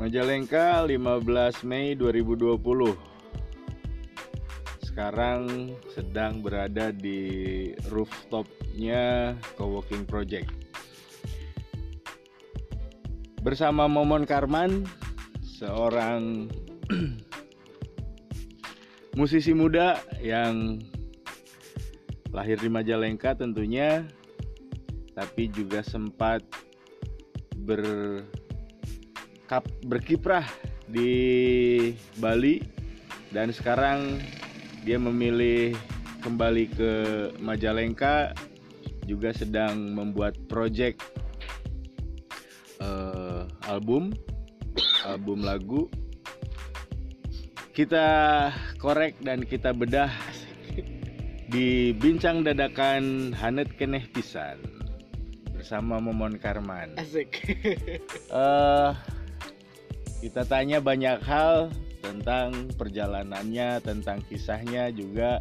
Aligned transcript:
Majalengka 0.00 0.80
15 0.88 1.60
Mei 1.68 1.92
2020 1.92 2.56
Sekarang 4.80 5.76
sedang 5.92 6.40
berada 6.40 6.88
di 6.88 7.68
rooftopnya 7.92 9.36
Coworking 9.60 10.08
Project. 10.08 10.48
Bersama 13.44 13.84
Momon 13.92 14.24
Karman 14.24 14.88
Seorang 15.44 16.48
musisi 19.20 19.52
muda 19.52 20.00
yang 20.24 20.80
lahir 22.32 22.56
di 22.56 22.72
Majalengka 22.72 23.36
tentunya 23.36 24.08
Tapi 25.12 25.52
juga 25.52 25.84
sempat 25.84 26.40
ber 27.52 27.84
kap 29.50 29.66
berkiprah 29.82 30.46
di 30.86 31.10
Bali 32.22 32.62
dan 33.34 33.50
sekarang 33.50 34.22
dia 34.86 34.94
memilih 34.94 35.74
kembali 36.22 36.70
ke 36.70 36.92
Majalengka 37.42 38.30
juga 39.10 39.34
sedang 39.34 39.90
membuat 39.90 40.38
project 40.46 41.02
uh, 42.78 43.50
album 43.66 44.14
album 45.02 45.42
lagu 45.42 45.90
kita 47.74 48.06
korek 48.78 49.18
dan 49.18 49.42
kita 49.42 49.74
bedah 49.74 50.14
di 51.52 51.90
bincang 51.98 52.46
dadakan 52.46 53.34
Hanet 53.34 53.74
Keneh 53.74 54.06
Pisan 54.14 54.62
bersama 55.58 56.00
Momon 56.00 56.40
Karman. 56.40 56.96
Asik. 56.96 57.44
uh, 58.32 58.96
kita 60.20 60.44
tanya 60.44 60.78
banyak 60.84 61.18
hal 61.24 61.72
tentang 62.04 62.68
perjalanannya, 62.76 63.80
tentang 63.80 64.20
kisahnya 64.28 64.92
juga 64.92 65.40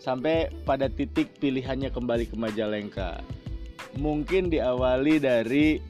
sampai 0.00 0.48
pada 0.64 0.88
titik 0.88 1.36
pilihannya 1.36 1.92
kembali 1.92 2.28
ke 2.28 2.36
Majalengka. 2.36 3.20
Mungkin 4.00 4.48
diawali 4.48 5.20
dari 5.20 5.80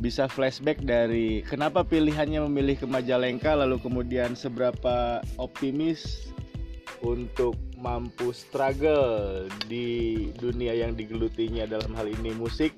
bisa 0.00 0.28
flashback 0.28 0.84
dari 0.84 1.40
kenapa 1.44 1.80
pilihannya 1.80 2.44
memilih 2.48 2.84
ke 2.84 2.86
Majalengka 2.88 3.56
lalu 3.56 3.80
kemudian 3.80 4.36
seberapa 4.36 5.24
optimis 5.40 6.28
untuk 7.00 7.56
mampu 7.80 8.32
struggle 8.32 9.48
di 9.68 10.28
dunia 10.40 10.72
yang 10.72 10.96
digelutinya 10.96 11.68
dalam 11.68 11.92
hal 11.96 12.08
ini 12.08 12.32
musik 12.36 12.72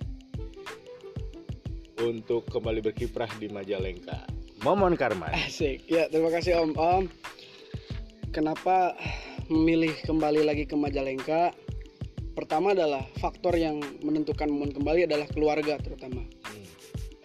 untuk 2.02 2.44
kembali 2.52 2.84
berkiprah 2.84 3.30
di 3.40 3.48
Majalengka. 3.48 4.28
Momon 4.60 4.98
Karman. 4.98 5.32
Asik. 5.32 5.86
Ya, 5.88 6.08
terima 6.12 6.28
kasih 6.32 6.60
Om. 6.60 6.72
Om, 6.76 7.04
kenapa 8.32 8.96
memilih 9.48 9.94
kembali 10.04 10.44
lagi 10.44 10.68
ke 10.68 10.76
Majalengka? 10.76 11.54
Pertama 12.36 12.76
adalah 12.76 13.00
faktor 13.16 13.56
yang 13.56 13.80
menentukan 14.04 14.48
Momon 14.50 14.72
kembali 14.76 15.08
adalah 15.08 15.28
keluarga 15.32 15.80
terutama. 15.80 16.20
Hmm. 16.20 16.66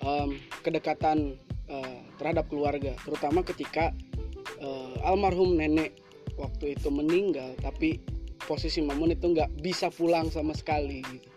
Um, 0.02 0.30
kedekatan 0.64 1.36
uh, 1.68 2.00
terhadap 2.16 2.48
keluarga, 2.48 2.96
terutama 3.04 3.44
ketika 3.44 3.92
uh, 4.64 4.96
almarhum 5.04 5.60
nenek 5.60 6.00
waktu 6.40 6.80
itu 6.80 6.88
meninggal, 6.88 7.54
tapi 7.60 8.00
posisi 8.48 8.80
Momon 8.80 9.14
itu 9.14 9.36
nggak 9.36 9.60
bisa 9.60 9.92
pulang 9.92 10.32
sama 10.32 10.56
sekali. 10.56 11.04
Gitu 11.04 11.31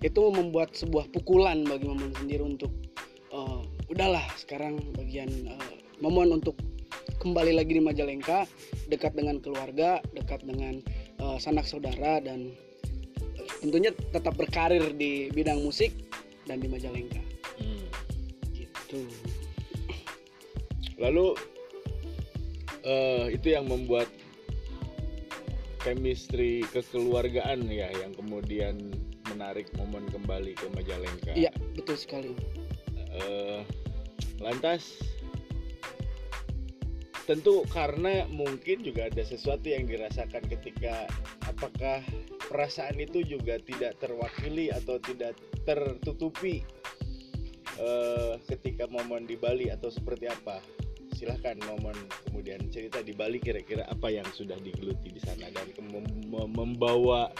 itu 0.00 0.22
membuat 0.32 0.72
sebuah 0.72 1.12
pukulan 1.12 1.60
bagi 1.68 1.84
Momon 1.84 2.12
sendiri 2.16 2.40
untuk 2.40 2.72
uh, 3.36 3.60
udahlah 3.92 4.24
sekarang 4.40 4.80
bagian 4.96 5.28
uh, 5.44 5.74
Momon 6.00 6.40
untuk 6.40 6.56
kembali 7.20 7.52
lagi 7.52 7.76
di 7.76 7.82
Majalengka 7.84 8.48
dekat 8.88 9.12
dengan 9.12 9.44
keluarga 9.44 10.00
dekat 10.16 10.40
dengan 10.48 10.80
uh, 11.20 11.36
sanak 11.36 11.68
saudara 11.68 12.16
dan 12.24 12.48
uh, 13.36 13.48
tentunya 13.60 13.92
tetap 13.92 14.32
berkarir 14.40 14.96
di 14.96 15.28
bidang 15.36 15.60
musik 15.60 15.92
dan 16.48 16.64
di 16.64 16.68
Majalengka 16.72 17.20
hmm. 17.60 17.84
gitu 18.56 19.04
lalu 20.96 21.36
uh, 22.88 23.28
itu 23.28 23.52
yang 23.52 23.68
membuat 23.68 24.08
chemistry 25.84 26.64
kekeluargaan 26.72 27.68
ya 27.68 27.92
yang 28.00 28.12
kemudian 28.16 28.76
menarik 29.34 29.70
momen 29.78 30.06
kembali 30.10 30.52
ke 30.58 30.66
Majalengka. 30.74 31.32
Iya, 31.34 31.52
betul 31.74 31.96
sekali. 31.96 32.32
Uh, 33.10 33.62
lantas 34.38 34.98
tentu 37.28 37.62
karena 37.70 38.26
mungkin 38.26 38.82
juga 38.82 39.06
ada 39.06 39.22
sesuatu 39.22 39.70
yang 39.70 39.86
dirasakan 39.86 40.42
ketika 40.50 41.06
apakah 41.46 42.02
perasaan 42.50 42.98
itu 42.98 43.22
juga 43.22 43.62
tidak 43.62 44.02
terwakili 44.02 44.74
atau 44.74 44.98
tidak 44.98 45.38
tertutupi 45.62 46.66
uh, 47.78 48.34
ketika 48.50 48.90
momen 48.90 49.30
di 49.30 49.38
Bali 49.38 49.70
atau 49.70 49.94
seperti 49.94 50.26
apa 50.26 50.58
silahkan 51.14 51.54
momen 51.68 51.94
kemudian 52.26 52.66
cerita 52.72 53.04
di 53.04 53.14
Bali 53.14 53.38
kira-kira 53.38 53.86
apa 53.86 54.10
yang 54.10 54.26
sudah 54.34 54.56
digeluti 54.58 55.14
di 55.14 55.20
sana 55.22 55.52
dan 55.54 55.70
membawa 56.50 57.30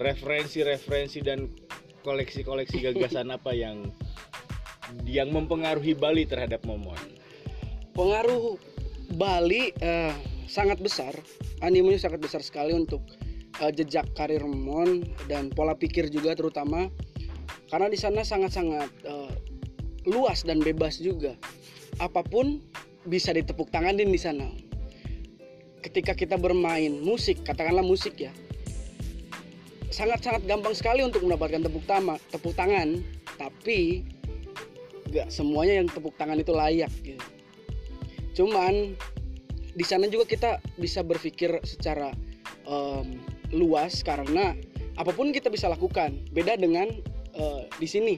referensi-referensi 0.00 1.20
dan 1.20 1.52
koleksi-koleksi 2.00 2.80
gagasan 2.80 3.28
apa 3.36 3.52
yang 3.52 3.92
yang 5.06 5.30
mempengaruhi 5.30 5.94
Bali 5.94 6.26
terhadap 6.26 6.64
Momon? 6.66 6.98
Pengaruh 7.94 8.56
Bali 9.14 9.70
uh, 9.84 10.16
sangat 10.48 10.80
besar, 10.80 11.14
animenya 11.62 12.00
sangat 12.00 12.24
besar 12.24 12.40
sekali 12.42 12.74
untuk 12.74 13.04
uh, 13.60 13.70
jejak 13.70 14.08
karir 14.16 14.42
Momon 14.42 15.04
dan 15.28 15.52
pola 15.52 15.76
pikir 15.76 16.08
juga 16.08 16.34
terutama 16.34 16.88
karena 17.70 17.86
di 17.86 17.98
sana 18.00 18.26
sangat-sangat 18.26 18.90
uh, 19.06 19.30
luas 20.08 20.42
dan 20.42 20.58
bebas 20.64 20.98
juga. 20.98 21.36
Apa 22.00 22.24
pun 22.24 22.64
bisa 23.04 23.30
ditepuk 23.36 23.68
tanganin 23.68 24.08
di 24.08 24.18
sana. 24.18 24.48
Ketika 25.80 26.12
kita 26.12 26.36
bermain 26.36 27.00
musik, 27.00 27.40
katakanlah 27.40 27.84
musik 27.84 28.20
ya, 28.20 28.32
sangat-sangat 29.90 30.46
gampang 30.46 30.72
sekali 30.72 31.02
untuk 31.02 31.26
mendapatkan 31.26 31.66
tepuk 31.66 31.84
tama, 31.84 32.14
tepuk 32.30 32.54
tangan, 32.54 33.02
tapi 33.36 34.06
nggak 35.10 35.28
semuanya 35.28 35.82
yang 35.82 35.88
tepuk 35.90 36.14
tangan 36.14 36.38
itu 36.38 36.54
layak 36.54 36.90
gitu. 37.02 37.26
Cuman 38.38 38.94
di 39.74 39.84
sana 39.84 40.06
juga 40.06 40.30
kita 40.30 40.62
bisa 40.78 41.02
berpikir 41.02 41.58
secara 41.66 42.14
um, 42.66 43.18
luas 43.50 44.06
karena 44.06 44.54
apa 44.94 45.10
pun 45.10 45.34
kita 45.34 45.50
bisa 45.50 45.66
lakukan. 45.66 46.22
Beda 46.30 46.54
dengan 46.54 46.86
uh, 47.34 47.66
di 47.82 47.86
sini. 47.90 48.14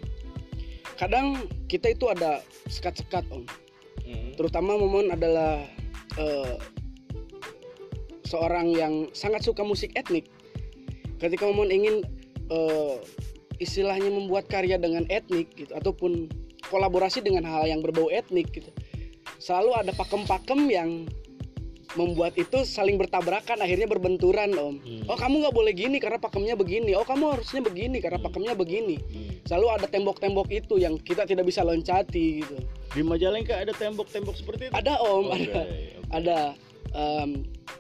Kadang 1.01 1.49
kita 1.73 1.97
itu 1.97 2.13
ada 2.13 2.45
sekat-sekat 2.69 3.25
om. 3.33 3.49
Hmm. 4.05 4.37
Terutama 4.37 4.77
momen 4.77 5.09
adalah 5.09 5.65
uh, 6.21 6.61
seorang 8.29 8.77
yang 8.77 9.09
sangat 9.17 9.41
suka 9.45 9.65
musik 9.65 9.97
etnik 9.97 10.29
ketika 11.23 11.47
Momon 11.47 11.71
ingin 11.71 12.03
uh, 12.51 12.99
istilahnya 13.63 14.11
membuat 14.11 14.51
karya 14.51 14.75
dengan 14.75 15.07
etnik 15.07 15.55
gitu 15.55 15.71
ataupun 15.79 16.27
kolaborasi 16.67 17.23
dengan 17.23 17.47
hal 17.47 17.71
yang 17.71 17.79
berbau 17.79 18.11
etnik 18.11 18.51
gitu 18.51 18.75
selalu 19.39 19.79
ada 19.79 19.93
pakem-pakem 19.95 20.61
yang 20.67 20.91
membuat 21.93 22.33
itu 22.41 22.65
saling 22.65 22.97
bertabrakan 22.97 23.61
akhirnya 23.61 23.85
berbenturan 23.85 24.49
om 24.57 24.81
hmm. 24.81 25.05
oh 25.13 25.19
kamu 25.19 25.45
nggak 25.45 25.55
boleh 25.55 25.73
gini 25.77 26.01
karena 26.01 26.17
pakemnya 26.17 26.57
begini 26.57 26.97
oh 26.97 27.05
kamu 27.05 27.37
harusnya 27.37 27.61
begini 27.61 28.01
karena 28.01 28.17
hmm. 28.17 28.27
pakemnya 28.33 28.55
begini 28.57 28.97
hmm. 28.97 29.45
selalu 29.45 29.67
ada 29.77 29.87
tembok-tembok 29.89 30.49
itu 30.49 30.81
yang 30.81 30.97
kita 30.97 31.29
tidak 31.29 31.45
bisa 31.45 31.61
loncati 31.61 32.41
gitu 32.41 32.57
di 32.97 33.03
Majalengka 33.05 33.61
ada 33.61 33.77
tembok-tembok 33.77 34.35
seperti 34.37 34.73
itu 34.73 34.75
ada 34.75 34.97
om 35.05 35.29
okay, 35.29 35.37
ada 35.37 35.61
okay. 35.61 35.81
ada 36.09 36.39
um, 36.97 37.31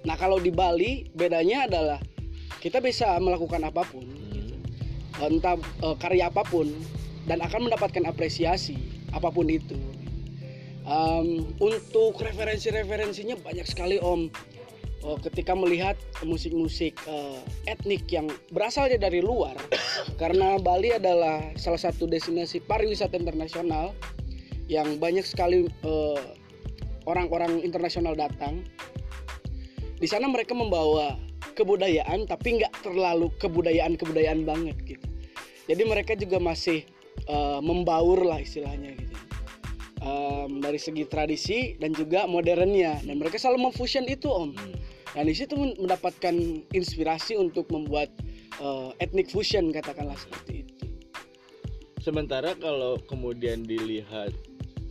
nah 0.05 0.17
kalau 0.21 0.37
di 0.37 0.53
Bali 0.53 1.09
bedanya 1.17 1.65
adalah 1.65 1.99
kita 2.63 2.79
bisa 2.79 3.19
melakukan 3.19 3.67
apa 3.67 3.83
pun 3.83 4.07
gitu. 4.31 4.55
entah 5.19 5.59
uh, 5.83 5.99
karya 5.99 6.31
apa 6.31 6.47
pun 6.47 6.71
dan 7.27 7.43
akan 7.43 7.67
mendapatkan 7.67 8.07
apresiasi 8.07 8.79
apa 9.11 9.35
pun 9.35 9.51
itu 9.51 9.75
um, 10.87 11.43
untuk 11.59 12.23
referensi-referensinya 12.23 13.35
banyak 13.43 13.67
sekali 13.67 13.99
om 13.99 14.31
uh, 15.03 15.19
ketika 15.27 15.59
melihat 15.59 15.99
musik-musik 16.23 16.95
uh, 17.11 17.43
etnik 17.67 18.07
yang 18.07 18.31
berasal 18.55 18.87
dari 18.87 19.19
luar 19.19 19.59
karena 20.23 20.55
Bali 20.63 20.95
adalah 20.95 21.43
salah 21.59 21.83
satu 21.83 22.07
destinasi 22.07 22.63
pariwisata 22.63 23.19
internasional 23.19 23.91
yang 24.71 25.03
banyak 25.03 25.27
sekali 25.27 25.67
orang-orang 27.11 27.59
uh, 27.59 27.67
internasional 27.67 28.15
datang 28.15 28.63
di 29.99 30.07
sana 30.07 30.31
mereka 30.31 30.55
membawa 30.55 31.19
kebudayaan 31.55 32.27
tapi 32.27 32.61
nggak 32.61 32.85
terlalu 32.85 33.29
kebudayaan 33.39 33.95
kebudayaan 33.97 34.43
banget 34.43 34.77
gitu. 34.85 35.07
Jadi 35.71 35.83
mereka 35.87 36.13
juga 36.19 36.43
masih 36.43 36.83
uh, 37.31 37.63
membaur 37.63 38.27
lah 38.27 38.43
istilahnya 38.43 38.99
gitu. 38.99 39.17
Um, 40.03 40.59
dari 40.59 40.83
segi 40.83 41.07
tradisi 41.07 41.79
dan 41.79 41.95
juga 41.95 42.27
modernnya. 42.27 42.99
Dan 43.07 43.23
mereka 43.23 43.39
selalu 43.39 43.71
memfusion 43.71 44.05
itu 44.11 44.27
om. 44.27 44.51
Hmm. 44.53 44.75
dan 45.13 45.29
di 45.29 45.37
situ 45.37 45.53
men- 45.61 45.77
mendapatkan 45.77 46.35
inspirasi 46.73 47.37
untuk 47.37 47.69
membuat 47.69 48.09
uh, 48.65 48.97
ethnic 48.97 49.29
fusion 49.29 49.69
katakanlah 49.69 50.17
seperti 50.17 50.65
itu. 50.65 50.75
Sementara 52.03 52.57
kalau 52.59 52.99
kemudian 53.07 53.63
dilihat 53.63 54.35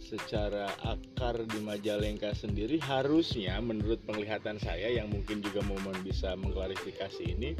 secara 0.01 0.73
akar 0.81 1.45
di 1.45 1.61
Majalengka 1.61 2.33
sendiri 2.33 2.81
harusnya 2.81 3.61
menurut 3.61 4.01
penglihatan 4.03 4.57
saya 4.57 4.89
yang 4.89 5.13
mungkin 5.13 5.45
juga 5.45 5.61
Momon 5.61 5.95
bisa 6.01 6.33
mengklarifikasi 6.35 7.23
ini 7.23 7.53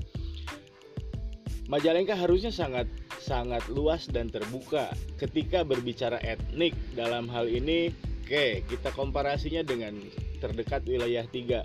Majalengka 1.70 2.18
harusnya 2.18 2.52
sangat 2.52 2.90
sangat 3.22 3.64
luas 3.70 4.10
dan 4.10 4.28
terbuka 4.28 4.92
ketika 5.22 5.62
berbicara 5.62 6.18
etnik 6.26 6.74
dalam 6.98 7.30
hal 7.30 7.46
ini 7.48 7.94
oke 8.26 8.66
kita 8.66 8.90
komparasinya 8.98 9.62
dengan 9.62 10.02
terdekat 10.42 10.84
wilayah 10.90 11.24
tiga 11.30 11.62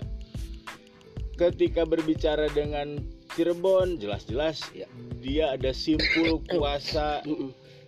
ketika 1.35 1.83
berbicara 1.83 2.47
dengan 2.53 3.01
Cirebon 3.33 3.97
jelas-jelas 3.99 4.63
Ya. 4.73 4.87
dia 5.19 5.45
ada 5.57 5.73
simpul 5.73 6.39
kuasa 6.45 7.25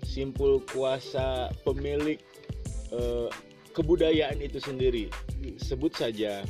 simpul 0.03 0.65
kuasa 0.73 1.53
pemilik 1.61 2.17
eh, 2.93 3.29
kebudayaan 3.73 4.39
itu 4.41 4.59
sendiri. 4.59 5.07
Sebut 5.59 5.93
saja 5.95 6.43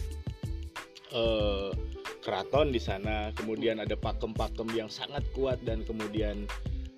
eh, 1.13 1.69
keraton 2.19 2.69
di 2.74 2.81
sana, 2.81 3.31
kemudian 3.36 3.80
ada 3.80 3.95
pakem-pakem 3.95 4.68
yang 4.75 4.89
sangat 4.91 5.24
kuat 5.33 5.59
dan 5.63 5.83
kemudian 5.88 6.45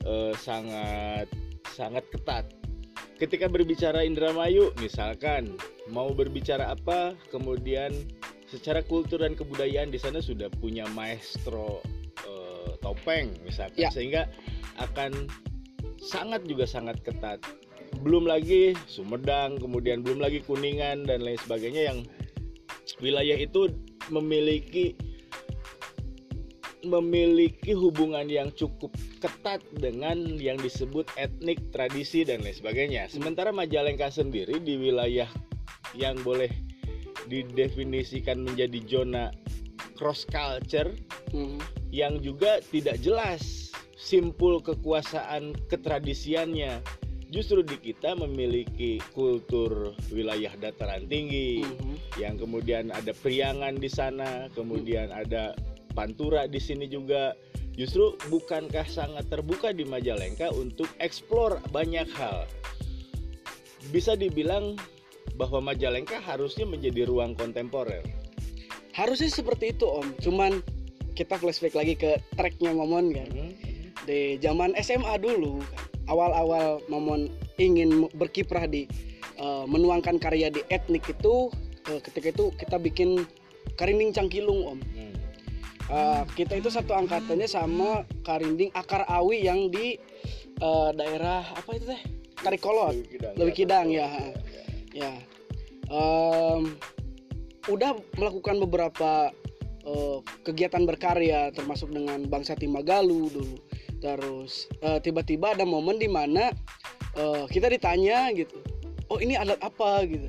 eh, 0.06 0.34
sangat 0.38 1.30
sangat 1.72 2.04
ketat. 2.12 2.46
Ketika 3.22 3.46
berbicara 3.46 4.02
Indramayu, 4.02 4.74
misalkan 4.82 5.54
mau 5.94 6.10
berbicara 6.10 6.74
apa, 6.74 7.14
kemudian 7.30 7.94
secara 8.50 8.82
kultur 8.84 9.22
dan 9.22 9.38
kebudayaan 9.38 9.94
di 9.94 10.02
sana 10.02 10.20
sudah 10.20 10.50
punya 10.58 10.90
maestro 10.92 11.86
eh, 12.26 12.74
topeng 12.82 13.30
misalkan, 13.46 13.88
Ya. 13.88 13.90
sehingga 13.94 14.26
akan 14.82 15.30
sangat 16.02 16.44
juga 16.50 16.66
sangat 16.66 16.98
ketat. 17.06 17.38
Belum 18.00 18.24
lagi 18.24 18.72
Sumedang, 18.88 19.60
kemudian 19.60 20.02
belum 20.02 20.24
lagi 20.24 20.40
Kuningan 20.40 21.04
dan 21.04 21.22
lain 21.22 21.38
sebagainya 21.44 21.92
yang 21.92 22.00
wilayah 23.04 23.36
itu 23.36 23.68
memiliki 24.08 24.96
memiliki 26.82 27.78
hubungan 27.78 28.26
yang 28.26 28.50
cukup 28.58 28.90
ketat 29.22 29.62
dengan 29.78 30.18
yang 30.42 30.58
disebut 30.58 31.06
etnik, 31.14 31.62
tradisi 31.70 32.26
dan 32.26 32.42
lain 32.42 32.58
sebagainya. 32.58 33.06
Sementara 33.06 33.54
Majalengka 33.54 34.10
sendiri 34.10 34.58
di 34.58 34.82
wilayah 34.82 35.30
yang 35.94 36.18
boleh 36.26 36.50
didefinisikan 37.30 38.42
menjadi 38.42 38.82
zona 38.90 39.30
cross 39.94 40.26
culture 40.26 40.90
Mhm. 41.32 41.62
yang 41.94 42.18
juga 42.18 42.60
tidak 42.74 42.98
jelas 43.06 43.70
simpul 43.94 44.58
kekuasaan 44.60 45.54
ketradisiannya. 45.70 46.82
Justru 47.32 47.64
di 47.64 47.80
kita 47.80 48.12
memiliki 48.20 49.00
kultur 49.16 49.96
wilayah 50.12 50.52
dataran 50.60 51.08
tinggi, 51.08 51.64
Mhm. 51.64 52.20
yang 52.20 52.36
kemudian 52.36 52.92
ada 52.92 53.16
priangan 53.16 53.80
di 53.80 53.88
sana, 53.88 54.52
kemudian 54.52 55.08
ada 55.16 55.56
pantura 55.96 56.44
di 56.46 56.60
sini 56.60 56.92
juga. 56.92 57.32
Justru 57.72 58.20
bukankah 58.28 58.84
sangat 58.84 59.32
terbuka 59.32 59.72
di 59.72 59.88
Majalengka 59.88 60.52
untuk 60.52 60.92
eksplor 61.00 61.64
banyak 61.72 62.04
hal? 62.20 62.44
Bisa 63.96 64.20
dibilang 64.20 64.76
bahwa 65.40 65.72
Majalengka 65.72 66.20
harusnya 66.20 66.68
menjadi 66.68 67.08
ruang 67.08 67.34
kontemporer. 67.34 68.04
harusnya 68.92 69.32
seperti 69.32 69.72
itu 69.72 69.88
om 69.88 70.04
cuman 70.20 70.60
kita 71.16 71.40
flashback 71.40 71.80
lagi 71.80 71.96
ke 71.96 72.20
tracknya 72.36 72.76
Momon 72.76 73.16
kan 73.16 73.32
di 74.04 74.36
zaman 74.44 74.76
SMA 74.76 75.16
dulu 75.16 75.64
kan, 75.64 75.81
awal-awal 76.10 76.82
Momon 76.88 77.30
ingin 77.62 78.10
berkiprah 78.16 78.66
di 78.66 78.88
eh, 79.38 79.66
menuangkan 79.68 80.18
karya 80.18 80.50
di 80.50 80.62
etnik 80.70 81.06
itu 81.10 81.52
eh, 81.90 82.00
ketika 82.02 82.34
itu 82.34 82.46
kita 82.58 82.78
bikin 82.82 83.26
Karinding 83.78 84.14
Cangkilung 84.16 84.78
om 84.78 84.80
Hmm. 84.82 85.14
Eh, 85.92 86.24
kita 86.40 86.56
itu 86.56 86.72
satu 86.72 86.96
angkatannya 86.96 87.52
sama 87.52 88.08
Karinding 88.24 88.72
Akar 88.72 89.04
Awi 89.12 89.44
yang 89.44 89.68
di 89.68 90.00
eh, 90.62 90.90
daerah 90.96 91.44
apa 91.52 91.70
itu 91.76 91.90
teh 91.92 92.02
Karikolot 92.42 92.96
Lewi 92.96 93.06
Kidang, 93.12 93.34
Lewi 93.38 93.52
Kidang, 93.54 93.88
ya. 93.92 94.08
ya. 94.08 94.32
ya 95.06 95.14
Em, 95.92 96.80
udah 97.68 97.92
melakukan 98.16 98.64
beberapa 98.64 99.28
eh, 99.84 100.18
kegiatan 100.48 100.88
berkarya 100.88 101.52
termasuk 101.52 101.92
dengan 101.92 102.24
bangsa 102.32 102.56
Timagalu 102.56 103.28
dulu 103.28 103.58
terus 104.02 104.66
eh, 104.82 104.98
tiba-tiba 105.00 105.54
ada 105.54 105.64
momen 105.64 106.02
di 106.02 106.10
mana 106.10 106.50
eh, 107.16 107.46
kita 107.48 107.70
ditanya 107.70 108.34
gitu 108.34 108.58
oh 109.14 109.22
ini 109.22 109.38
alat 109.38 109.62
apa 109.62 110.04
gitu 110.10 110.28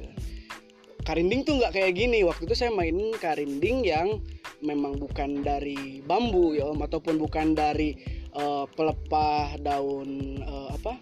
karinding 1.03 1.43
tuh 1.43 1.59
nggak 1.59 1.75
kayak 1.75 1.99
gini 1.99 2.23
waktu 2.23 2.47
itu 2.47 2.55
saya 2.55 2.71
mainin 2.71 3.11
karinding 3.19 3.83
yang 3.83 4.23
memang 4.63 4.95
bukan 5.01 5.43
dari 5.43 5.99
bambu 6.07 6.55
ya 6.55 6.71
om 6.71 6.79
ataupun 6.79 7.19
bukan 7.19 7.57
dari 7.57 7.97
eh, 8.31 8.65
pelepah 8.77 9.59
daun 9.59 10.39
eh, 10.39 10.69
apa 10.77 10.95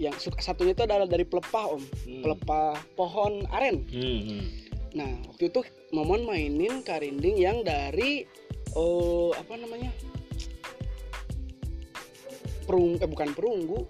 yang 0.00 0.16
su- 0.16 0.32
satunya 0.40 0.72
itu 0.72 0.88
adalah 0.88 1.04
dari 1.04 1.28
pelepah 1.28 1.76
om 1.76 1.82
Hmm. 2.08 2.22
pelepah 2.24 2.72
pohon 2.96 3.44
aren 3.52 3.84
Hmm, 3.90 4.20
hmm. 4.24 4.44
Nah, 4.90 5.06
waktu 5.30 5.54
itu 5.54 5.62
Momon 5.94 6.26
mainin 6.26 6.82
karinding 6.82 7.38
yang 7.38 7.62
dari 7.62 8.26
oh 8.74 9.30
apa 9.34 9.54
namanya? 9.54 9.90
Perung 12.64 13.00
eh 13.00 13.08
bukan 13.08 13.32
perunggu, 13.34 13.86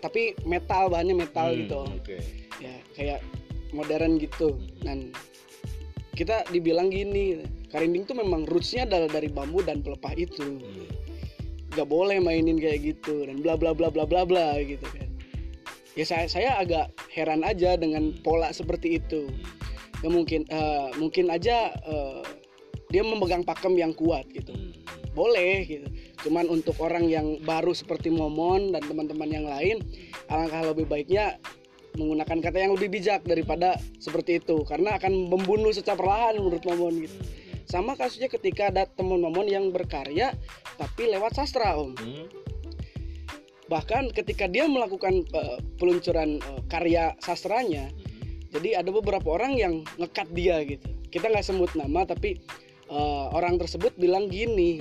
tapi 0.00 0.34
metal 0.48 0.90
bahannya 0.90 1.16
metal 1.16 1.52
Hmm, 1.52 1.58
gitu. 1.64 1.80
Oke. 1.86 2.18
Ya, 2.58 2.74
kayak 2.94 3.20
modern 3.74 4.18
gitu. 4.18 4.58
Dan 4.82 5.10
kita 6.14 6.46
dibilang 6.50 6.92
gini, 6.92 7.42
karinding 7.72 8.04
tuh 8.04 8.16
memang 8.18 8.44
rootsnya 8.46 8.84
adalah 8.86 9.08
dari 9.08 9.28
bambu 9.30 9.62
dan 9.62 9.80
pelepah 9.80 10.14
itu. 10.18 10.60
Hmm. 10.60 10.88
Gak 11.72 11.88
boleh 11.88 12.20
mainin 12.20 12.60
kayak 12.60 12.84
gitu 12.84 13.24
dan 13.24 13.40
bla 13.40 13.56
bla 13.56 13.72
bla 13.72 13.88
bla 13.88 14.04
bla 14.04 14.28
bla 14.28 14.60
gitu 14.60 14.84
kan. 14.92 15.08
Ya 15.96 16.04
saya 16.04 16.24
saya 16.28 16.50
agak 16.60 16.92
heran 17.12 17.44
aja 17.44 17.76
dengan 17.76 18.16
pola 18.24 18.48
seperti 18.52 18.96
itu 19.00 19.28
ya 20.02 20.08
mungkin 20.10 20.42
eh, 20.50 20.88
mungkin 20.98 21.30
aja 21.30 21.70
eh, 21.72 22.20
dia 22.90 23.02
memegang 23.06 23.46
pakem 23.46 23.78
yang 23.78 23.94
kuat 23.94 24.26
gitu 24.34 24.52
Hmm. 24.52 24.74
boleh 25.14 25.64
gitu 25.64 25.88
cuman 26.22 26.46
untuk 26.48 26.78
orang 26.78 27.10
yang 27.10 27.38
baru 27.42 27.74
seperti 27.74 28.08
Momon 28.08 28.70
dan 28.70 28.82
teman-teman 28.86 29.28
yang 29.28 29.46
lain 29.46 29.82
alangkah 30.30 30.62
lebih 30.70 30.86
baiknya 30.86 31.38
menggunakan 31.96 32.38
kata 32.40 32.56
yang 32.56 32.72
lebih 32.72 32.88
bijak 32.88 33.20
daripada 33.26 33.76
seperti 34.00 34.40
itu. 34.40 34.64
Karena 34.64 34.96
akan 34.96 35.28
membunuh 35.28 35.72
secara 35.74 35.98
perlahan 35.98 36.40
menurut 36.40 36.64
Momon 36.64 37.04
gitu. 37.04 37.16
Sama 37.68 37.96
kasusnya 37.96 38.28
ketika 38.32 38.72
ada 38.72 38.88
teman 38.88 39.20
Momon 39.20 39.48
yang 39.48 39.70
berkarya 39.70 40.32
tapi 40.80 41.12
lewat 41.12 41.36
sastra 41.36 41.76
om. 41.76 41.94
Hmm. 41.98 42.28
bahkan 43.70 44.12
ketika 44.12 44.44
dia 44.52 44.68
melakukan 44.68 45.24
eh, 45.32 45.58
peluncuran 45.80 46.36
eh, 46.44 46.60
karya 46.68 47.16
sastranya 47.24 47.88
jadi 48.52 48.84
ada 48.84 48.92
beberapa 48.92 49.32
orang 49.32 49.56
yang 49.56 49.74
ngekat 49.96 50.28
dia 50.36 50.60
gitu. 50.60 50.92
Kita 51.08 51.32
nggak 51.32 51.46
sebut 51.46 51.72
nama 51.72 52.04
tapi 52.04 52.36
eh, 52.92 53.26
orang 53.32 53.56
tersebut 53.56 53.96
bilang 53.96 54.28
gini 54.28 54.76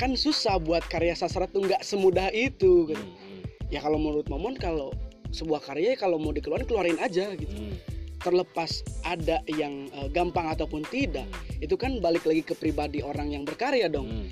kan 0.00 0.16
susah 0.16 0.56
buat 0.56 0.80
karya 0.88 1.12
sastra 1.12 1.44
tuh 1.44 1.60
nggak 1.62 1.84
semudah 1.84 2.32
itu 2.32 2.88
gitu. 2.88 2.96
Hmm. 2.96 3.44
ya 3.68 3.78
kalau 3.78 4.00
menurut 4.00 4.24
Momon 4.26 4.56
kalau 4.56 4.90
sebuah 5.30 5.60
karya 5.60 5.92
kalau 5.94 6.16
mau 6.16 6.32
dikeluarin 6.32 6.64
keluarin 6.64 6.98
aja 6.98 7.36
gitu 7.36 7.52
Hmm. 7.52 7.76
terlepas 8.18 8.80
ada 9.02 9.44
yang 9.46 9.92
eh, 9.92 10.08
gampang 10.08 10.48
ataupun 10.48 10.88
tidak 10.88 11.28
itu 11.58 11.76
kan 11.76 12.00
balik 12.00 12.24
lagi 12.24 12.40
ke 12.40 12.52
pribadi 12.52 13.00
orang 13.00 13.30
yang 13.30 13.44
berkarya 13.44 13.86
dong 13.86 14.08
Hmm. 14.08 14.28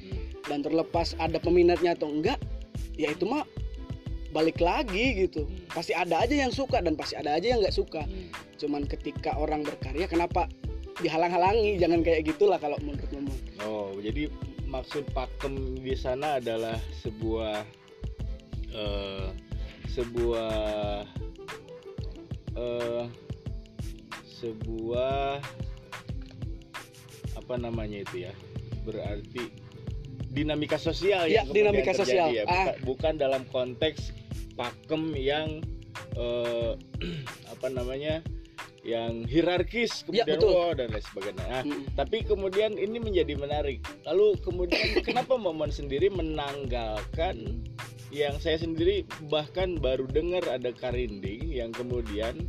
dan 0.48 0.64
terlepas 0.64 1.12
ada 1.16 1.36
peminatnya 1.36 1.92
atau 1.92 2.08
enggak 2.08 2.40
ya 2.96 3.12
itu 3.12 3.28
mah 3.28 3.44
balik 4.28 4.58
lagi 4.58 5.22
gitu 5.22 5.44
Hmm. 5.44 5.68
pasti 5.70 5.92
ada 5.92 6.20
aja 6.20 6.34
yang 6.34 6.50
suka 6.50 6.80
dan 6.80 6.96
pasti 6.96 7.14
ada 7.14 7.36
aja 7.36 7.46
yang 7.46 7.60
nggak 7.60 7.72
suka 7.72 8.02
Hmm. 8.02 8.28
cuman 8.56 8.82
ketika 8.84 9.36
orang 9.36 9.62
berkarya 9.62 10.04
kenapa 10.04 10.48
dihalang-halangi 10.98 11.78
jangan 11.78 12.02
kayak 12.02 12.26
gitulah 12.26 12.58
kalau 12.58 12.74
menurut 12.80 13.06
Momon 13.12 13.38
Oh, 13.60 13.94
jadi 13.98 14.26
maksud 14.68 15.08
pakem 15.16 15.80
di 15.80 15.96
sana 15.96 16.36
adalah 16.38 16.76
sebuah 17.00 17.64
eh, 18.70 19.26
sebuah 19.88 20.52
eh, 22.54 23.04
sebuah 24.38 25.40
apa 27.34 27.54
namanya 27.56 28.04
itu 28.04 28.28
ya? 28.28 28.32
Berarti 28.84 29.48
dinamika 30.28 30.76
sosial 30.76 31.24
Ya, 31.26 31.42
dinamika 31.48 31.96
terjadi 31.96 32.00
sosial. 32.04 32.28
ya, 32.30 32.44
Ah. 32.44 32.76
bukan, 32.76 32.76
bukan 32.84 33.14
dalam 33.16 33.42
konteks 33.48 34.12
pakem 34.54 35.16
yang 35.16 35.64
eh, 36.14 36.72
apa 37.56 37.66
namanya 37.72 38.20
yang 38.88 39.28
hierarkis 39.28 40.08
Ya, 40.08 40.24
kemudian 40.24 40.38
betul. 40.40 40.50
wow 40.56 40.72
dan 40.72 40.88
lain 40.88 41.04
sebagainya. 41.04 41.44
Nah, 41.44 41.64
Mm. 41.68 41.84
tapi 41.92 42.16
kemudian 42.24 42.72
ini 42.74 42.96
menjadi 42.96 43.36
menarik. 43.36 43.84
Lalu 44.08 44.40
kemudian 44.40 44.80
kenapa 45.08 45.36
Momon 45.36 45.68
sendiri 45.68 46.08
menanggalkan 46.08 47.60
yang 48.08 48.40
saya 48.40 48.56
sendiri 48.56 49.04
bahkan 49.28 49.76
baru 49.76 50.08
dengar 50.08 50.40
ada 50.48 50.72
karinding 50.72 51.52
yang 51.52 51.68
kemudian 51.76 52.48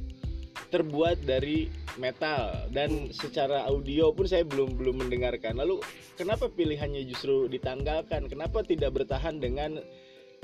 terbuat 0.72 1.20
dari 1.28 1.68
metal 1.98 2.70
dan 2.72 3.10
secara 3.12 3.66
audio 3.68 4.14
pun 4.16 4.24
saya 4.24 4.48
belum 4.48 4.80
belum 4.80 5.04
mendengarkan. 5.04 5.60
Lalu 5.60 5.84
kenapa 6.16 6.48
pilihannya 6.48 7.04
justru 7.10 7.52
ditanggalkan? 7.52 8.32
Kenapa 8.32 8.64
tidak 8.64 8.96
bertahan 8.96 9.42
dengan 9.42 9.82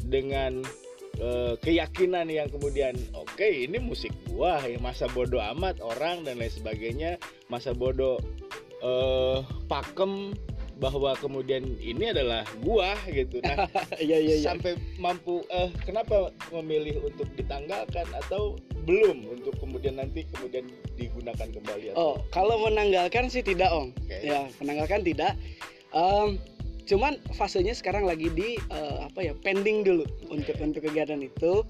dengan 0.03 0.65
eh, 1.19 1.53
keyakinan 1.59 2.27
yang 2.27 2.47
kemudian 2.51 2.95
oke 3.15 3.45
ini 3.45 3.79
musik 3.79 4.11
gua 4.29 4.59
ya 4.63 4.79
masa 4.79 5.07
bodoh 5.11 5.41
amat 5.55 5.79
orang 5.83 6.23
dan 6.27 6.39
lain 6.39 6.51
sebagainya 6.51 7.21
masa 7.47 7.71
bodoh 7.71 8.19
eh 8.83 9.39
pakem 9.71 10.35
bahwa 10.75 11.15
kemudian 11.15 11.63
ini 11.79 12.11
adalah 12.11 12.43
gua 12.59 12.99
gitu 13.07 13.39
nah 13.39 13.63
Iya 14.03 14.19
iya 14.19 14.35
iya. 14.43 14.47
sampai 14.51 14.75
mampu 14.99 15.39
eh 15.47 15.71
kenapa 15.87 16.35
memilih 16.51 16.99
untuk 17.07 17.31
ditanggalkan 17.39 18.05
atau 18.11 18.59
belum 18.85 19.25
untuk 19.33 19.55
kemudian 19.57 19.97
nanti 19.97 20.27
kemudian 20.35 20.69
digunakan 20.93 21.47
kembali 21.49 21.95
Oh, 21.97 22.21
atau 22.21 22.27
kalau 22.29 22.55
menanggalkan 22.69 23.27
sih 23.33 23.41
tidak 23.41 23.73
om. 23.73 23.89
Oke. 24.05 24.21
Ya, 24.21 24.45
menanggalkan 24.61 25.01
tidak. 25.01 25.33
Em, 25.89 26.37
cuman 26.85 27.17
fasenya 27.33 27.73
sekarang 27.73 28.05
lagi 28.05 28.29
di 28.29 28.61
eh, 28.71 28.97
apa 29.01 29.19
ya 29.25 29.33
pending 29.33 29.81
dulu 29.81 30.05
untuk 30.29 30.55
untuk 30.61 30.85
kegiatan 30.85 31.19
itu 31.19 31.65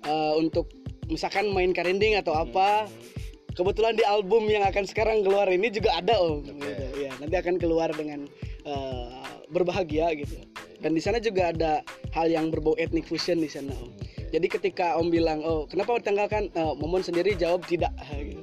Eh, 0.00 0.32
untuk 0.40 0.72
misalkan 1.12 1.52
main 1.52 1.76
karinding 1.76 2.16
atau 2.16 2.32
apa. 2.36 2.88
Hmm, 2.88 3.18
Kebetulan 3.50 3.98
di 3.98 4.06
album 4.06 4.46
yang 4.46 4.62
akan 4.62 4.86
sekarang 4.86 5.26
keluar 5.26 5.44
ini 5.50 5.68
juga 5.74 5.92
ada 5.98 6.16
om. 6.16 6.40
Oke. 6.40 6.54
Gitu. 6.54 7.02
Ya, 7.02 7.12
nanti 7.18 7.34
akan 7.36 7.58
keluar 7.60 7.90
dengan 7.92 8.24
eh, 8.64 9.20
berbahagia 9.52 10.14
gitu. 10.16 10.40
Dan 10.80 10.96
di 10.96 11.02
sana 11.02 11.20
juga 11.20 11.52
ada 11.52 11.84
hal 12.16 12.30
yang 12.32 12.48
berbau 12.48 12.78
ethnic 12.80 13.04
fusion 13.04 13.42
di 13.42 13.50
sana 13.50 13.74
om. 13.76 13.92
Jadi 14.30 14.46
ketika 14.46 14.94
Om 14.94 15.10
bilang, 15.10 15.42
oh 15.42 15.66
kenapa 15.66 15.98
ditanggalkan? 15.98 16.48
Eh, 16.54 16.74
Momon 16.78 17.02
sendiri 17.02 17.34
jawab 17.36 17.66
tidak. 17.66 17.92
Gitu. 18.16 18.40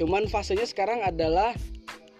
Cuman 0.00 0.30
fasenya 0.30 0.64
sekarang 0.64 1.02
adalah 1.04 1.52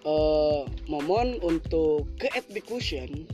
eh, 0.06 0.60
Momon 0.88 1.38
untuk 1.42 2.08
ke 2.16 2.28
ethnic 2.32 2.66
fusion 2.66 3.26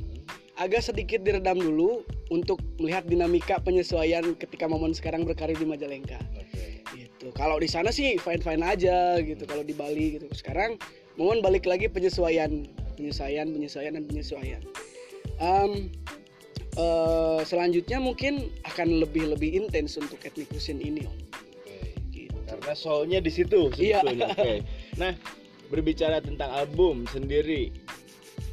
agak 0.57 0.81
sedikit 0.81 1.21
diredam 1.21 1.61
dulu 1.61 2.01
untuk 2.33 2.57
melihat 2.81 3.05
dinamika 3.05 3.61
penyesuaian 3.61 4.33
ketika 4.41 4.65
Momon 4.65 4.97
sekarang 4.97 5.29
berkarir 5.29 5.57
di 5.57 5.69
Majalengka. 5.69 6.17
Oke. 6.33 6.81
Gitu. 6.97 7.29
Kalau 7.37 7.61
di 7.61 7.69
sana 7.69 7.93
sih 7.93 8.17
fine 8.17 8.41
fine 8.41 8.65
aja 8.65 9.21
gitu. 9.21 9.45
Kalau 9.45 9.61
di 9.61 9.77
Bali 9.77 10.17
gitu. 10.17 10.27
Sekarang 10.33 10.81
Momon 11.21 11.45
balik 11.45 11.69
lagi 11.69 11.89
penyesuaian, 11.93 12.65
penyesuaian, 12.97 13.53
penyesuaian 13.53 14.01
dan 14.01 14.05
penyesuaian. 14.09 14.65
Em, 15.37 15.93
eh, 16.77 17.41
selanjutnya 17.45 18.01
mungkin 18.01 18.49
akan 18.65 19.05
lebih 19.05 19.37
lebih 19.37 19.61
intens 19.61 20.01
untuk 20.01 20.17
ethnic 20.25 20.49
fusion 20.49 20.81
ini 20.81 21.05
om. 21.05 21.13
Oke. 21.13 21.77
Gitu. 22.17 22.37
karena 22.49 22.73
soulnya 22.73 23.21
di 23.21 23.29
situ 23.29 23.69
Iya. 23.77 24.01
sebetulnya. 24.01 24.33
Oke. 24.33 24.53
Nah, 25.01 25.13
berbicara 25.69 26.23
tentang 26.23 26.51
album 26.53 27.05
sendiri, 27.11 27.71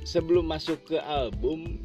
sebelum 0.03 0.49
masuk 0.49 0.81
ke 0.87 0.97
album 1.03 1.79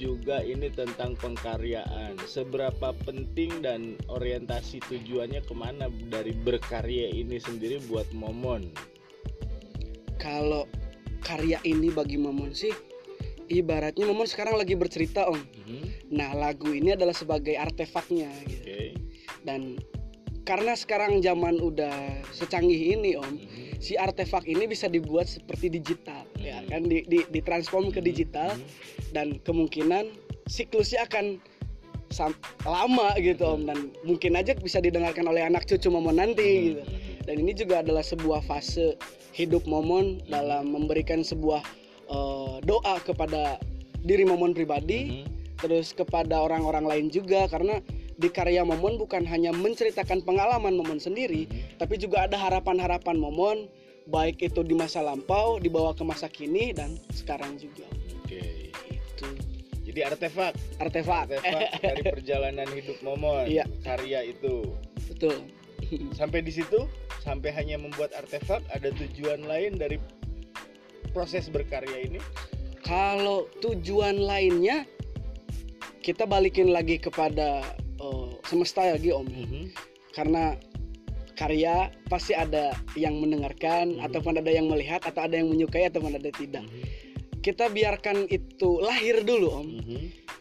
juga 0.00 0.40
ini 0.40 0.72
tentang 0.72 1.12
pengkaryaan. 1.20 2.16
Seberapa 2.24 2.96
penting 3.04 3.60
dan 3.60 4.00
orientasi 4.08 4.80
tujuannya 4.88 5.44
ke 5.44 5.52
mana 5.52 5.92
dari 6.08 6.32
berkarya 6.32 7.12
ini 7.12 7.36
sendiri 7.36 7.82
buat 7.90 8.08
Momon? 8.16 8.72
Kalau 10.16 10.64
karya 11.20 11.60
ini 11.68 11.92
bagi 11.92 12.16
Momon 12.16 12.56
sih 12.56 12.72
ibaratnya 13.52 14.08
Momon 14.08 14.24
sekarang 14.24 14.56
lagi 14.56 14.72
bercerita 14.78 15.28
om. 15.28 15.36
Mhm. 15.36 16.16
Nah 16.16 16.32
lagu 16.32 16.72
ini 16.72 16.96
adalah 16.96 17.12
sebagai 17.12 17.58
artefaknya 17.60 18.30
gitu. 18.48 18.64
Oke. 18.64 18.80
Dan 19.44 19.76
karena 20.48 20.72
sekarang 20.74 21.20
zaman 21.20 21.60
udah 21.60 22.24
secanggih 22.32 22.96
ini 22.96 23.20
om, 23.20 23.36
Mhm. 23.36 23.49
Si 23.80 23.96
artefak 23.96 24.44
ini 24.44 24.68
bisa 24.68 24.86
dibuat 24.86 25.24
seperti 25.26 25.72
digital 25.72 26.28
ya 26.36 26.60
Mhm. 26.60 26.68
kan 26.68 26.82
di, 26.84 26.98
di 27.08 27.18
ditransform 27.32 27.88
ke 27.88 28.04
digital 28.04 28.52
Mhm. 28.54 28.64
dan 29.16 29.26
kemungkinan 29.42 30.12
siklusnya 30.46 31.08
akan 31.08 31.40
lama 32.66 33.14
gitu 33.22 33.54
om 33.56 33.64
dan 33.64 33.94
mungkin 34.02 34.34
aja 34.34 34.52
bisa 34.52 34.82
didengarkan 34.82 35.24
oleh 35.24 35.46
anak 35.46 35.62
cucu 35.64 35.88
Momon 35.88 36.18
nanti 36.18 36.74
gitu. 36.74 36.82
Mhm. 36.82 36.98
Dan 37.24 37.34
ini 37.46 37.52
juga 37.54 37.80
adalah 37.80 38.02
sebuah 38.02 38.42
fase 38.42 38.98
hidup 39.30 39.62
Momon 39.64 40.18
dalam 40.26 40.70
memberikan 40.70 41.22
sebuah 41.22 41.62
eh, 42.10 42.56
doa 42.66 42.98
kepada 43.06 43.62
diri 44.02 44.26
Momon 44.26 44.50
pribadi 44.50 45.22
Mhm. 45.22 45.24
terus 45.62 45.94
kepada 45.94 46.42
orang-orang 46.42 46.82
lain 46.84 47.06
juga 47.06 47.46
karena 47.46 47.78
di 48.20 48.28
karya 48.28 48.60
Momon 48.68 49.00
bukan 49.00 49.24
hanya 49.24 49.48
menceritakan 49.50 50.20
pengalaman 50.22 50.76
Momon 50.76 51.00
sendiri 51.00 51.48
tapi 51.80 51.96
juga 51.96 52.28
ada 52.28 52.36
harapan-harapan 52.36 53.16
Momon 53.16 53.64
baik 54.12 54.44
itu 54.44 54.60
di 54.60 54.76
masa 54.76 55.00
lampau 55.00 55.56
dibawa 55.56 55.96
ke 55.96 56.04
masa 56.04 56.28
kini 56.28 56.76
dan 56.76 57.00
sekarang 57.16 57.56
juga 57.56 57.88
Oke. 58.20 58.68
itu 58.92 59.28
Jadi 59.90 60.06
artefak, 60.06 60.54
artefak 60.78 61.34
artefak 61.34 61.66
dari 61.82 62.02
perjalanan 62.06 62.68
hidup 62.70 63.00
Momon. 63.02 63.50
Iya. 63.50 63.66
Karya 63.82 64.22
itu. 64.22 64.76
betul 65.10 65.50
Sampai 66.18 66.46
di 66.46 66.54
situ, 66.54 66.86
sampai 67.24 67.50
hanya 67.50 67.74
membuat 67.74 68.14
artefak, 68.14 68.62
ada 68.70 68.94
tujuan 68.94 69.42
lain 69.42 69.74
dari 69.80 69.98
proses 71.10 71.50
berkarya 71.50 72.06
ini. 72.06 72.20
kalau 72.86 73.50
tujuan 73.58 74.22
lainnya 74.22 74.86
kita 76.00 76.22
balikin 76.24 76.70
lagi 76.70 76.96
kepada 77.02 77.62
eh, 78.00 78.30
semesta 78.48 78.88
lagi 78.88 79.12
om. 79.12 79.28
Karena 80.16 80.56
karya 81.36 81.88
pasti 82.08 82.36
ada 82.36 82.76
yang 82.96 83.16
mendengarkan 83.20 83.96
Mhm. 83.96 84.04
ataupun 84.10 84.40
ada 84.40 84.50
yang 84.52 84.68
melihat 84.68 85.00
atau 85.04 85.24
ada 85.24 85.40
yang 85.40 85.48
menyukai 85.48 85.88
ataupun 85.88 86.16
ada 86.16 86.28
tidak. 86.32 86.64
Kita 87.40 87.72
biarkan 87.72 88.28
itu 88.28 88.80
lahir 88.84 89.24
dulu 89.24 89.48
om. 89.48 89.68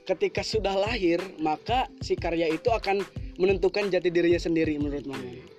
Ketika 0.03 0.43
sudah 0.43 0.75
lahir 0.75 1.21
maka 1.39 1.87
si 2.03 2.17
karya 2.17 2.51
itu 2.51 2.67
akan 2.67 3.05
menentukan 3.39 3.87
jati 3.87 4.11
dirinya 4.11 4.41
sendiri 4.41 4.75
menurut 4.75 5.07
mama 5.07 5.58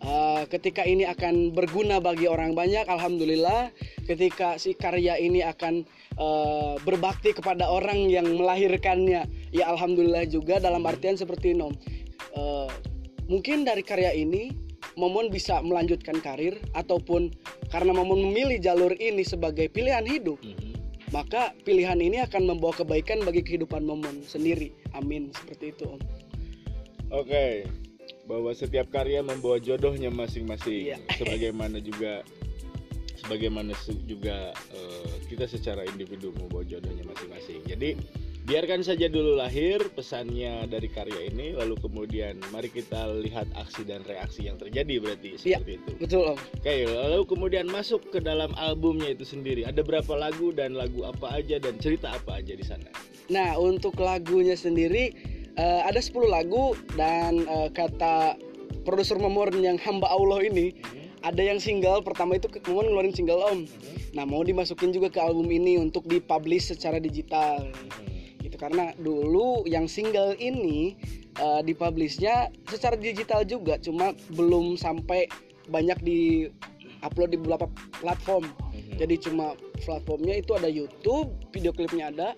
Uh, 0.00 0.48
ketika 0.48 0.80
ini 0.80 1.04
akan 1.04 1.52
berguna 1.52 2.00
bagi 2.00 2.24
orang 2.24 2.56
banyak 2.56 2.88
alhamdulillah 2.88 3.68
ketika 4.08 4.56
si 4.56 4.72
karya 4.72 5.20
ini 5.20 5.44
akan 5.44 5.84
uh, 6.16 6.80
berbakti 6.88 7.36
kepada 7.36 7.68
orang 7.68 8.08
yang 8.08 8.24
melahirkannya 8.24 9.28
ya 9.52 9.64
alhamdulillah 9.68 10.24
juga 10.24 10.56
dalam 10.56 10.88
artian 10.88 11.20
seperti 11.20 11.52
nom 11.52 11.76
Uh, 12.30 12.70
mungkin 13.26 13.66
dari 13.66 13.82
karya 13.82 14.14
ini 14.14 14.54
Momon 14.94 15.34
bisa 15.34 15.58
melanjutkan 15.62 16.22
karir 16.22 16.58
ataupun 16.78 17.34
karena 17.74 17.90
Momon 17.90 18.22
memilih 18.30 18.62
jalur 18.62 18.94
ini 19.02 19.26
sebagai 19.26 19.66
pilihan 19.66 20.06
hidup 20.06 20.38
maka 21.10 21.50
pilihan 21.66 21.98
ini 21.98 22.22
akan 22.22 22.54
membawa 22.54 22.74
kebaikan 22.74 23.22
bagi 23.26 23.42
kehidupan 23.42 23.82
Momon 23.82 24.22
sendiri. 24.22 24.70
Amin 24.94 25.34
seperti 25.34 25.74
itu 25.74 25.84
om. 25.90 26.00
Oke, 27.10 27.66
bahwa 28.30 28.54
setiap 28.54 28.86
karya 28.88 29.18
membawa 29.20 29.58
jodohnya 29.58 30.06
masing-masing. 30.06 30.94
Iya. 30.94 30.98
Sebagaimana 31.18 31.82
juga, 31.82 32.22
sebagaimana 33.18 33.74
se- 33.74 33.98
juga 34.06 34.54
eh, 34.70 35.14
kita 35.26 35.50
secara 35.50 35.82
individu 35.84 36.30
membawa 36.30 36.62
jodohnya 36.62 37.02
masing-masing. 37.02 37.66
Jadi 37.66 37.98
biarkan 38.40 38.80
saja 38.80 39.06
dulu 39.06 39.34
lahir 39.34 39.82
pesannya 39.92 40.64
dari 40.66 40.86
karya 40.86 41.26
ini, 41.26 41.52
lalu 41.52 41.74
kemudian 41.76 42.38
mari 42.50 42.70
kita 42.70 43.10
lihat 43.18 43.50
aksi 43.52 43.82
dan 43.82 44.06
reaksi 44.06 44.46
yang 44.46 44.56
terjadi 44.56 44.94
berarti 44.98 45.34
Iya. 45.36 45.58
seperti 45.58 45.72
itu. 45.76 45.90
betul 45.98 46.22
om 46.30 46.38
Oke, 46.38 46.74
lalu 46.86 47.20
kemudian 47.26 47.66
masuk 47.66 48.00
ke 48.08 48.18
dalam 48.18 48.54
albumnya 48.56 49.10
itu 49.10 49.26
sendiri. 49.26 49.66
Ada 49.66 49.82
berapa 49.82 50.14
lagu 50.14 50.54
dan 50.54 50.78
lagu 50.78 51.02
apa 51.02 51.34
aja 51.34 51.58
dan 51.58 51.82
cerita 51.82 52.14
apa 52.14 52.38
aja 52.38 52.54
di 52.54 52.62
sana? 52.62 52.86
Nah, 53.30 53.54
untuk 53.58 53.94
lagunya 53.98 54.54
sendiri 54.54 55.14
eh, 55.56 55.80
ada 55.86 55.98
10 55.98 56.14
lagu 56.28 56.76
dan 56.94 57.42
eh, 57.46 57.68
kata 57.72 58.36
produser 58.82 59.18
Momon 59.18 59.54
yang 59.60 59.78
hamba 59.80 60.10
Allah 60.10 60.44
ini 60.46 60.74
ada 61.20 61.40
yang 61.44 61.60
single 61.60 62.00
pertama 62.00 62.36
itu 62.40 62.48
Momon 62.68 62.88
ngeluarin 62.90 63.14
single 63.14 63.44
Om. 63.44 63.60
Nah, 64.16 64.24
mau 64.26 64.42
dimasukin 64.42 64.90
juga 64.90 65.12
ke 65.12 65.20
album 65.22 65.46
ini 65.52 65.78
untuk 65.78 66.08
dipublish 66.08 66.72
secara 66.74 66.98
digital. 66.98 67.70
Gitu 68.40 68.56
karena 68.56 68.96
dulu 68.98 69.62
yang 69.68 69.86
single 69.86 70.34
ini 70.40 70.96
eh, 71.36 71.60
dipublishnya 71.62 72.50
secara 72.66 72.96
digital 72.96 73.44
juga 73.44 73.76
cuma 73.78 74.16
belum 74.32 74.80
sampai 74.80 75.28
banyak 75.70 75.98
di 76.02 76.20
upload 77.04 77.36
di 77.36 77.38
beberapa 77.40 77.68
platform. 78.00 78.48
Jadi 78.96 79.16
cuma 79.16 79.56
platformnya 79.80 80.40
itu 80.40 80.52
ada 80.52 80.68
YouTube, 80.68 81.32
video 81.54 81.72
klipnya 81.72 82.12
ada, 82.12 82.28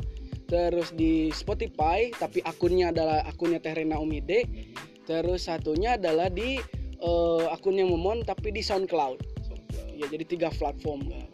terus 0.52 0.92
di 0.92 1.32
Spotify, 1.32 2.12
tapi 2.12 2.44
akunnya 2.44 2.92
adalah 2.92 3.24
akunnya 3.24 3.56
Teh 3.56 3.72
Rena 3.72 3.96
Umide. 3.96 4.44
terus 5.02 5.50
satunya 5.50 5.98
adalah 5.98 6.30
di 6.30 6.62
uh, 7.02 7.50
akunnya 7.50 7.82
Momon 7.82 8.22
tapi 8.22 8.54
di 8.54 8.62
SoundCloud. 8.62 9.18
SoundCloud. 9.48 9.98
Ya 9.98 10.06
jadi 10.12 10.24
tiga 10.28 10.48
platform 10.52 11.10
nggak. 11.10 11.26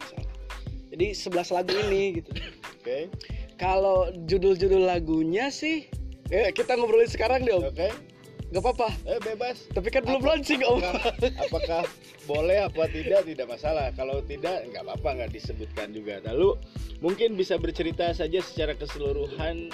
Jadi 0.89 1.07
11 1.13 1.53
lagu 1.53 1.73
ini 1.85 2.03
gitu. 2.17 2.31
Oke. 2.81 3.13
Kalau 3.61 4.09
judul-judul 4.25 4.89
lagunya 4.89 5.53
sih 5.53 5.85
eh, 6.33 6.49
kita 6.49 6.73
ngobrolin 6.79 7.11
sekarang 7.11 7.45
deh. 7.45 7.61
Oke. 7.61 7.93
Gak 8.49 8.61
apa-apa. 8.65 8.89
Eh 9.05 9.21
bebas. 9.21 9.57
Tapi 9.69 9.87
kan 9.89 10.01
belum 10.01 10.21
Apa- 10.21 10.29
launching 10.33 10.61
Om. 10.65 10.81
Apakah, 10.81 11.13
apakah 11.37 11.83
boleh 12.25 12.57
apa 12.61 12.83
tidak 12.89 13.21
tidak 13.25 13.45
masalah. 13.45 13.93
Kalau 13.93 14.21
tidak 14.21 14.65
nggak 14.69 14.83
apa-apa 14.85 15.09
nggak 15.21 15.31
disebutkan 15.33 15.93
juga. 15.93 16.17
Lalu 16.25 16.57
mungkin 16.97 17.33
bisa 17.33 17.57
bercerita 17.57 18.09
saja 18.11 18.41
secara 18.41 18.73
keseluruhan 18.73 19.69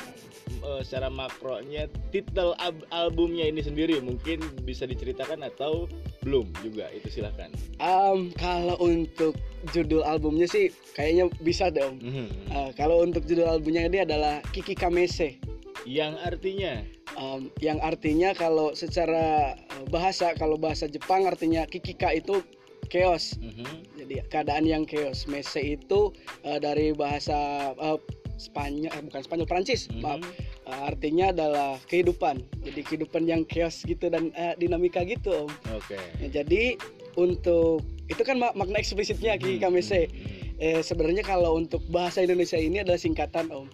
eh, 0.62 0.82
secara 0.84 1.08
makronya 1.08 1.88
titel 2.12 2.52
ab- 2.60 2.84
albumnya 2.92 3.48
ini 3.48 3.60
sendiri 3.60 3.98
mungkin 4.00 4.44
bisa 4.62 4.84
diceritakan 4.84 5.44
atau 5.44 5.88
belum 6.22 6.52
juga 6.60 6.92
itu 6.92 7.08
silahkan. 7.12 7.52
Am, 7.80 8.36
kalau 8.36 8.76
untuk 8.82 9.36
judul 9.72 10.04
albumnya 10.04 10.46
sih 10.46 10.68
kayaknya 10.94 11.32
bisa 11.40 11.72
deh 11.72 11.80
Om. 11.82 11.96
Mhm. 12.02 12.26
Uh, 12.52 12.70
kalau 12.76 13.02
untuk 13.02 13.24
judul 13.24 13.48
albumnya 13.48 13.88
ini 13.88 14.04
adalah 14.04 14.44
Kiki 14.52 14.76
Kamese. 14.76 15.40
Yang 15.86 16.14
artinya? 16.26 16.74
Um, 17.16 17.48
yang 17.64 17.80
artinya 17.80 18.34
kalau 18.36 18.74
secara 18.76 19.56
uh, 19.56 19.86
bahasa 19.88 20.34
kalau 20.36 20.58
bahasa 20.58 20.90
Jepang 20.90 21.30
artinya 21.30 21.64
kikika 21.70 22.12
itu 22.12 22.42
chaos. 22.90 23.38
Mhm, 23.40 23.98
jadi 24.04 24.16
keadaan 24.28 24.66
yang 24.66 24.84
chaos. 24.84 25.30
Mese 25.30 25.62
itu 25.62 26.12
uh, 26.44 26.58
dari 26.60 26.92
bahasa 26.92 27.72
uh, 27.78 28.02
Spanyol 28.36 28.92
eh, 28.92 29.02
bukan 29.08 29.22
Spanyol 29.24 29.48
Prancis 29.48 29.88
mhm. 29.88 30.02
maaf. 30.04 30.22
Uh, 30.66 30.90
artinya 30.90 31.30
adalah 31.32 31.78
kehidupan. 31.88 32.42
Jadi 32.66 32.82
kehidupan 32.82 33.30
yang 33.30 33.46
chaos 33.46 33.86
gitu 33.86 34.10
dan 34.10 34.34
uh, 34.36 34.58
dinamika 34.58 35.06
gitu 35.06 35.46
om. 35.46 35.52
Oke. 35.72 35.96
Ya, 36.20 36.42
jadi 36.42 36.76
untuk 37.16 37.86
itu 38.12 38.22
kan 38.26 38.42
mak- 38.42 38.58
makna 38.58 38.82
eksplisitnya 38.82 39.38
Kiki 39.40 39.62
Kamese 39.62 40.10
Mhm. 40.10 40.60
eh, 40.60 40.82
sebenarnya 40.84 41.24
kalau 41.24 41.56
untuk 41.56 41.80
bahasa 41.94 42.26
Indonesia 42.26 42.60
ini 42.60 42.82
adalah 42.84 43.00
singkatan 43.00 43.54
om? 43.54 43.70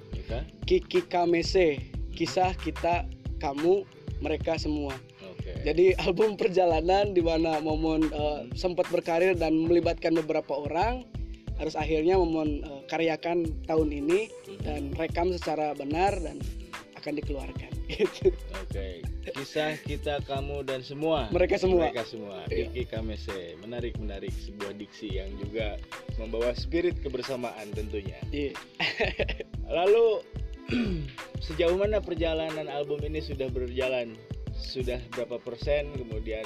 Kiki 0.64 1.04
Kamese 1.12 1.91
kisah 2.22 2.54
kita 2.62 3.10
kamu 3.42 3.82
mereka 4.22 4.54
semua 4.62 4.94
Oke. 5.34 5.66
jadi 5.66 5.98
album 6.06 6.38
perjalanan 6.38 7.18
di 7.18 7.26
mana 7.26 7.58
Momon 7.58 8.06
eh, 8.14 8.40
sempat 8.54 8.86
berkarir 8.94 9.34
dan 9.34 9.58
melibatkan 9.58 10.14
beberapa 10.22 10.54
orang 10.54 11.02
harus 11.58 11.74
akhirnya 11.74 12.22
Momon 12.22 12.62
eh, 12.62 12.82
karyakan 12.86 13.50
tahun 13.66 13.90
ini 13.90 14.30
dan 14.62 14.94
rekam 14.94 15.34
secara 15.34 15.74
benar 15.74 16.14
dan 16.22 16.38
akan 17.02 17.18
dikeluarkan 17.18 17.74
gitu 17.98 18.30
Oke, 18.62 19.02
kisah 19.36 19.76
kita, 19.84 20.22
kamu 20.24 20.64
dan 20.64 20.80
semua. 20.86 21.28
mereka 21.34 21.60
semua 21.60 21.92
Mereka 21.92 22.08
semua. 22.08 22.46
Iya. 22.48 22.72
Kiki 22.72 22.88
Kamese, 22.88 23.60
menarik 23.60 24.00
menarik 24.00 24.32
sebuah 24.32 24.78
diksi 24.80 25.20
yang 25.20 25.28
juga 25.36 25.76
membawa 26.16 26.56
spirit 26.56 27.04
kebersamaan 27.04 27.68
tentunya. 27.76 28.16
Iya. 28.32 28.56
Lalu 29.76 30.24
sejauh 31.46 31.76
mana 31.76 32.00
perjalanan 32.00 32.68
album 32.72 33.02
ini 33.04 33.20
sudah 33.20 33.52
berjalan? 33.52 34.16
Sudah 34.52 35.02
berapa 35.16 35.42
persen? 35.42 35.90
Kemudian 35.98 36.46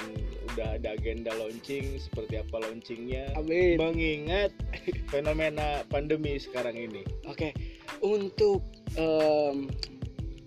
udah 0.54 0.80
ada 0.80 0.96
agenda 0.96 1.30
launching, 1.36 2.00
seperti 2.00 2.40
apa 2.40 2.64
launchingnya? 2.64 3.36
Amin. 3.36 3.76
Mengingat 3.76 4.50
fenomena 5.12 5.84
pandemi 5.92 6.40
sekarang 6.40 6.74
ini. 6.74 7.04
Oke, 7.28 7.52
untuk 8.00 8.64
em, 8.96 9.68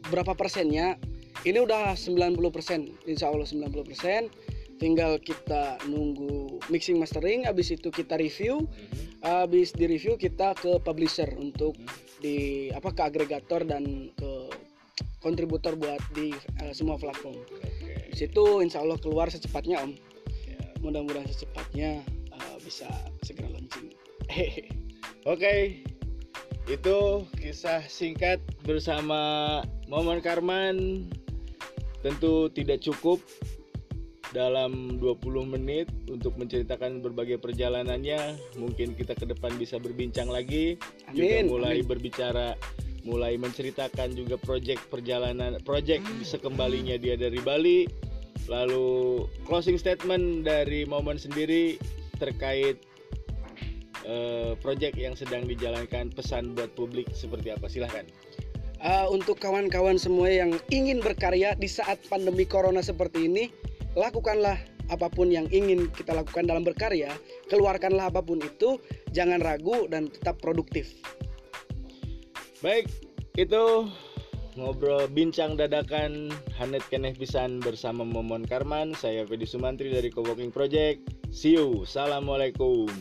berapa 0.10 0.34
persennya? 0.34 0.98
Ini 1.48 1.64
udah 1.64 1.96
90%, 1.96 3.08
insya 3.08 3.32
Allah 3.32 3.48
90%. 3.48 4.28
Tinggal 4.80 5.20
kita 5.24 5.80
nunggu 5.88 6.60
mixing 6.68 7.00
mastering, 7.00 7.48
habis 7.48 7.72
itu 7.72 7.92
kita 7.92 8.16
review, 8.20 8.68
Mhm. 8.68 9.24
habis 9.24 9.72
di 9.72 9.88
review 9.88 10.16
kita 10.20 10.56
ke 10.56 10.80
publisher 10.84 11.32
untuk 11.36 11.76
Mhm. 11.80 12.09
Di 12.20 12.70
apa 12.76 12.92
ke 12.92 13.02
agregator 13.04 13.64
dan 13.64 14.12
ke 14.16 14.32
kontributor 15.20 15.76
buat 15.76 16.00
di 16.16 16.32
eh, 16.64 16.74
semua 16.76 16.96
platform. 16.96 17.36
Oke. 17.36 18.12
Di 18.12 18.16
situ 18.16 18.64
insya 18.64 18.84
Allah 18.84 19.00
keluar 19.00 19.28
secepatnya 19.32 19.84
om. 19.84 19.96
Ya. 20.48 20.64
Mudah-mudahan 20.84 21.28
secepatnya 21.28 22.04
eh, 22.08 22.58
bisa 22.64 22.88
segera 23.24 23.52
launching. 23.52 23.92
Oke, 25.32 25.84
itu 26.70 26.98
kisah 27.36 27.84
singkat 27.90 28.40
bersama 28.64 29.62
Momen 29.90 30.24
Karman. 30.24 31.10
Tentu 32.00 32.48
tidak 32.56 32.80
cukup 32.80 33.20
dalam 34.30 35.02
20 35.02 35.54
menit 35.58 35.90
untuk 36.10 36.38
menceritakan 36.38 37.02
berbagai 37.02 37.42
perjalanannya. 37.42 38.38
Mungkin 38.62 38.94
kita 38.94 39.18
ke 39.18 39.26
depan 39.26 39.58
bisa 39.58 39.82
berbincang 39.82 40.30
lagi, 40.30 40.78
juga 41.14 41.36
Amin. 41.42 41.46
mulai 41.50 41.82
amin. 41.82 41.90
berbicara, 41.90 42.54
mulai 43.02 43.36
menceritakan 43.42 44.14
juga 44.14 44.38
proyek 44.38 44.78
perjalanan, 44.94 45.58
proyek 45.66 46.06
sekembalinya 46.22 46.98
dia 47.00 47.18
dari 47.18 47.42
Bali. 47.42 47.90
Lalu 48.50 49.26
closing 49.46 49.78
statement 49.78 50.46
dari 50.46 50.82
Momen 50.86 51.22
sendiri 51.22 51.78
terkait 52.18 52.82
eh, 54.06 54.54
proyek 54.58 54.98
yang 54.98 55.14
sedang 55.14 55.46
dijalankan 55.46 56.10
pesan 56.14 56.58
buat 56.58 56.74
publik 56.74 57.10
seperti 57.14 57.54
apa 57.54 57.70
silahkan 57.70 58.06
Uh, 58.80 59.12
untuk 59.12 59.44
kawan-kawan 59.44 60.00
semua 60.00 60.32
yang 60.32 60.56
ingin 60.72 61.04
berkarya 61.04 61.52
di 61.52 61.68
saat 61.68 62.00
pandemi 62.08 62.48
corona 62.48 62.80
seperti 62.80 63.28
ini, 63.28 63.52
lakukanlah 64.00 64.56
apa 64.88 65.12
pun 65.12 65.28
yang 65.28 65.46
ingin 65.52 65.92
kita 65.92 66.16
lakukan 66.16 66.48
dalam 66.48 66.64
berkarya, 66.64 67.12
keluarkanlah 67.52 68.08
apa 68.10 68.24
pun 68.24 68.40
itu, 68.40 68.80
jangan 69.12 69.44
ragu 69.44 69.86
dan 69.92 70.08
tetap 70.08 70.40
produktif. 70.40 70.96
baik 72.60 72.92
itu 73.40 73.88
ngobrol 74.60 75.08
bincang 75.08 75.56
dadakan 75.56 76.28
Hanet 76.60 76.84
Keneh 76.92 77.16
Pisan 77.16 77.64
bersama 77.64 78.04
Momon 78.04 78.44
Karman. 78.44 78.92
Saya 78.92 79.24
Fedi 79.24 79.48
Sumantri 79.48 79.96
dari 79.96 80.12
Coworking 80.12 80.52
Project. 80.52 81.00
See 81.32 81.56
you. 81.56 81.88
Assalamualaikum 81.88 82.92